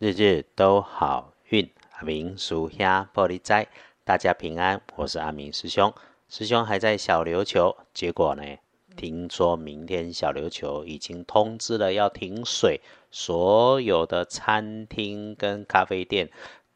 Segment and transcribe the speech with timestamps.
[0.00, 3.68] 日日都好运，阿明属下玻璃斋，
[4.02, 4.82] 大家平安。
[4.96, 5.94] 我是阿明师兄，
[6.28, 8.42] 师兄还在小琉球，结果呢？
[8.96, 12.80] 听说明天小琉球已经通知了要停水，
[13.12, 16.28] 所有的餐厅跟咖啡店，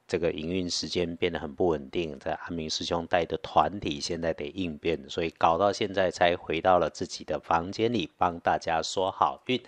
[0.07, 2.17] 这个营运时间变得很不稳定。
[2.21, 9.61] 在阿明师兄带的团体现在得应变，所以搞到现在才回到了自己的房间里，帮大家说好运。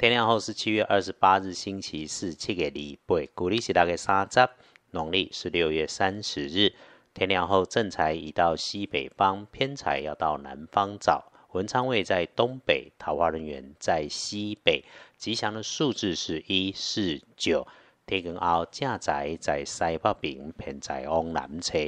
[0.00, 4.48] 天亮后是七月二十八日，星期四，七月礼拜，古历是大概三十，
[4.92, 6.72] 农历是六月三十日。
[7.12, 11.30] 天亮后正财移到西北方，偏财要到南方找。
[11.52, 14.82] 文昌位在东北，桃花人员在西北。
[15.18, 17.68] 吉祥的数字是一四九。
[18.06, 21.78] 天根后正财在西北边，偏财往南侧。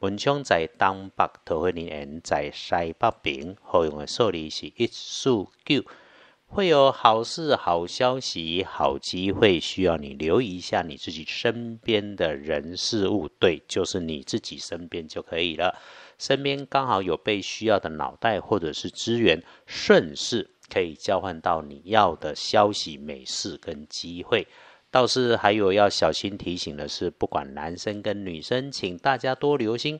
[0.00, 3.56] 文昌在东北，桃花人员在西北边。
[3.62, 5.30] 好用的数字是一四
[5.64, 5.82] 九。
[6.54, 13.26] 会有好事、好消息、好机会，需要你留意一下你自己身边的人事物。
[13.26, 15.74] 对，就是你自己身边就可以了。
[16.18, 24.46] 身边刚好有被需要的脑袋或者是资源，顺势可以交换到你要的消息、美事跟机会。
[24.90, 29.98] 倒是还有要小心提醒的是，不管男生跟女生，请大家多留心。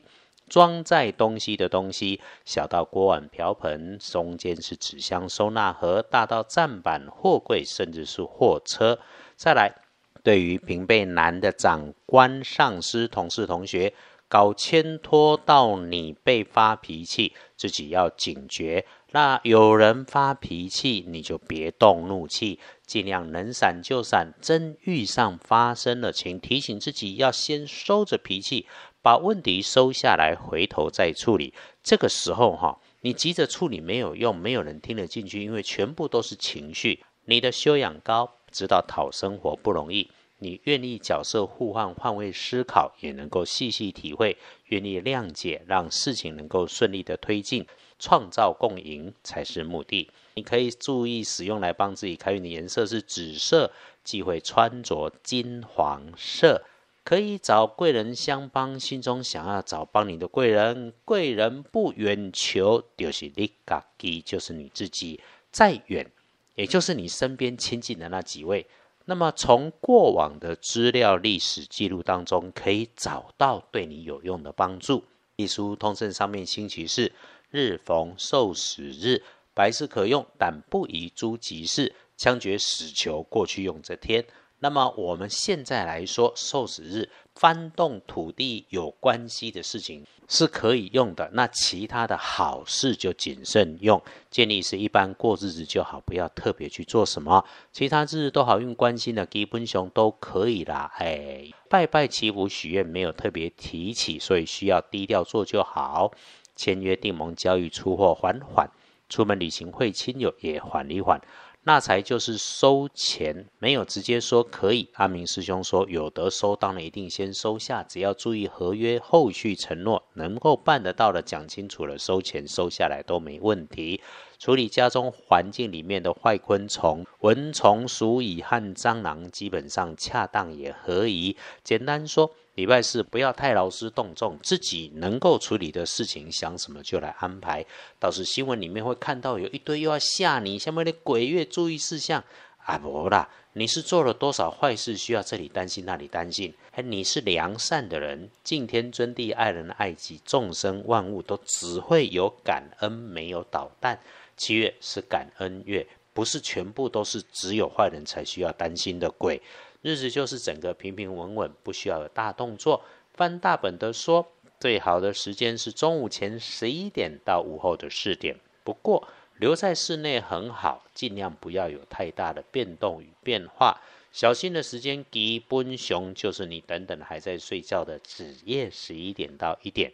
[0.53, 8.99] 装载东西的东西，小到锅碗瓢盆，中间是纸箱收纳盒，大到站板、货柜，甚至是货车。
[9.35, 9.73] 再来，
[10.21, 13.95] 对于平辈男的长官、上司、同事、同学，
[14.27, 18.85] 搞牵拖到你被发脾气，自己要警觉。
[19.09, 24.35] 那有人发脾气，你就别动怒气，尽量能闪就闪。
[24.39, 28.67] 真遇上发生了，请提醒自己要先收着脾气。
[29.03, 31.53] 把问题收下来，回头再处理。
[31.83, 37.03] 这个时候哈，你急着处理没有用，没有人听得进去，因为全部都是情绪。
[37.25, 44.37] 你的修养高，知道讨生活不容易，你愿意角色互换，换位思考，也能够细细体会，
[44.67, 47.67] 愿意谅解，让事情能够顺利的推进，
[47.99, 50.09] 创造共赢才是目的。
[50.35, 53.69] 你可以注意使用来帮自己开运的颜色是紫色，
[54.05, 56.63] 忌讳穿着金黄色。
[57.03, 65.19] 可以找贵人相帮，心中想要找帮你的贵人，贵人不远求，就是你自己，就是你自己。
[65.51, 66.09] 再远，
[66.55, 68.65] 也就是你身边亲近的那几位。
[69.05, 75.03] 那么从过往的资料、历史记录当中，可以找到对你有用的帮助。
[75.35, 77.11] 一书通胜上面星期四
[77.51, 79.21] 日逢受死日，
[79.53, 81.93] 白事可用，但不宜诸吉事。
[82.15, 84.23] 枪决死囚过去用这天。
[84.63, 91.29] 那么我们现在来说，受死日翻动土地有关系的事情是可以用的。
[91.33, 97.43] 那其他的好事就谨慎用，建议是一般过日子就好，不要特别去做什么。
[97.73, 100.89] 其他日子都好运关心的基本熊都可以啦。
[100.95, 106.13] 哎，拜拜祈福许愿没有特别提起，所以需要低调做就好。
[106.55, 108.69] 签约订盟交易出货缓缓，
[109.09, 111.19] 出门旅行会亲友也缓一缓。
[111.65, 114.89] 那才就是收钱，没有直接说可以。
[114.95, 124.01] 阿明师兄说有得收，当然一定先收下，只要注意合约后续承诺能够办得到的，讲清楚了，收钱收下来都没问题。
[124.37, 131.37] 处理家中环境里面的坏昆虫、蚊虫、鼠蚁和蟑螂，基本上恰当也合宜。
[131.63, 132.31] 简单说。
[132.55, 137.65] 礼拜四不要太劳师动众，自己能够处理的事情，想什么就来安排。
[137.99, 142.23] 倒是新闻里面会看到有一堆又要吓你，下面的鬼月注意事项
[142.57, 146.53] 啊，不啦，你是做了多少坏事，需要这里担心那里担心？
[146.73, 153.99] 哎，你是良善的人，敬天尊地，爱人爱己，众生万物都只会有感恩，没有捣蛋。
[154.37, 159.41] 七月是感恩月，不是全部都是只有坏人才需要担心的鬼。
[159.81, 162.83] 日子就是整个平平稳稳，不需要有大动作。
[163.13, 164.25] 翻大本的说，
[164.59, 168.37] 最好的时间是中午前十一点到午后的四点。
[168.63, 169.07] 不过
[169.37, 173.81] 留在室内很好，尽量不要有太大的变动与变化。
[174.11, 179.91] 小心的时间，基本熊就是你等等还在睡觉的子夜十一点到一点，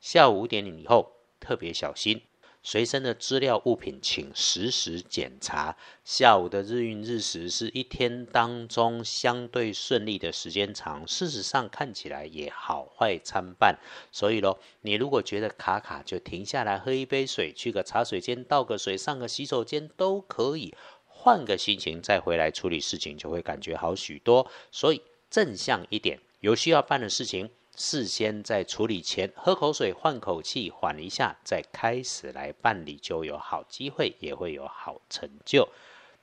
[0.00, 2.20] 下午五点以后特别小心。
[2.62, 5.76] 随身的资料物品，请实时检查。
[6.04, 13.78] 下午的日运日时是一天当中相对顺利的时间长，事实上看起来也好坏参半。
[14.12, 20.74] 所以咯，你如果觉得卡卡，就停下来喝一杯水，去个茶水间倒个水，上个洗手间都可以，
[21.06, 24.50] 换个心情再回来处理事情，就会感觉好许多。
[24.70, 27.50] 所以正向一点，有需要办的事情。
[27.82, 35.66] 事先在处理前喝口水换口气缓一下，再开始来办理，就有好机会，也会有好成就。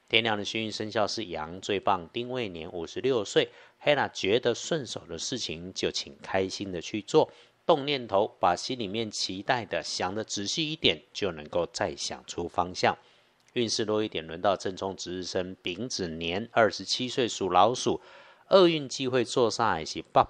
[0.07, 3.49] 天亮的幸运生肖是羊，最棒，丁未年五十六岁。
[3.79, 7.31] 黑娜觉得顺手的事情，就请开心的去做，
[7.65, 12.95] 动念头，把心里面期待的想的仔细一点，就能够再想出方向。
[13.53, 17.99] 运势多一点，轮到正冲值日生丙子年二十七岁属老鼠，
[18.51, 20.23] 厄运机会坐上海是北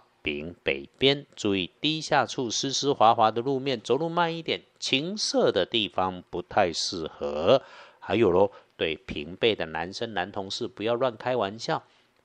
[0.63, 7.61] 北边，注意低下处湿湿滑滑的路面，走路慢一点，晴色的地方不太适合。
[7.99, 8.51] 还有喽。
[8.79, 11.81] 对平辈的男生、男同事不要乱开玩笑。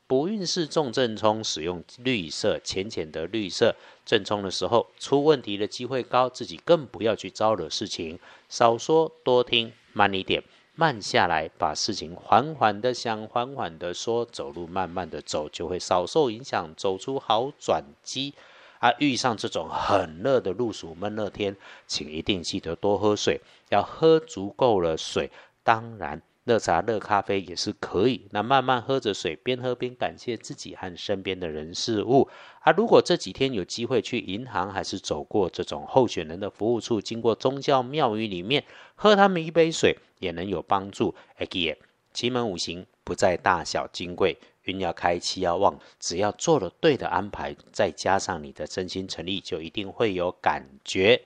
[0.06, 3.74] 不运势重正冲，使用绿色，浅浅的绿色。
[4.04, 8.18] 正冲的时候出问题的机会高，自己更不要去招惹事情。
[8.50, 18.34] 少说多听，慢一点，慢下来，把事情缓缓的想，缓缓的说，走路慢慢的走，就会少受影响，走出好转机。
[18.78, 25.30] 啊，遇上这种很热的露暑闷热天，请一定记得多喝水，要喝足够了水。
[25.62, 26.20] 当然。
[26.44, 28.26] 热茶、热咖啡也是可以。
[28.30, 32.28] 那慢慢喝着水，边喝边感谢自己和身边的人事物。
[32.60, 38.64] 啊，如果这几天有机会去银行，还是走过这种候选人的服务处，经过宗教庙宇里面，
[38.96, 41.14] 喝他们一杯水，也能有帮助。
[41.38, 41.76] Again，
[42.12, 51.22] 奇门五行不在大小金贵，运要开，气要旺，只要做了对的安排，再加上你的真心诚意，就一定会有感觉。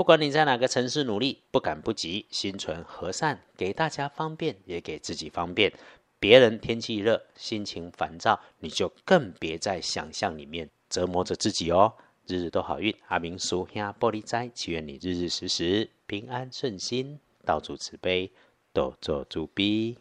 [0.00, 5.70] 不管你在哪个城市努力，不赶不急，心存和善，给大家方便，也给自己方便。
[6.18, 11.92] 别人天气热，心情烦躁，你就更别在想象里面折磨着自己哦。
[12.26, 18.32] 日日都好运，阿明叔兄玻璃斋，祈愿你日日时时平安顺心，道主慈悲，
[18.72, 19.98] 多做主逼。